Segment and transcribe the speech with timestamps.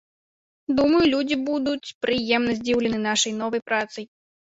[0.77, 4.05] Думаю, людзі будуць прыемна здзіўлены нашай новай працай.